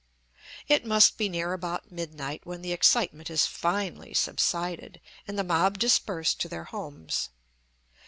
[0.67, 5.77] It must be near about midnight when the excitement has finally subsided, and the mob
[5.77, 7.29] disperse to their homes.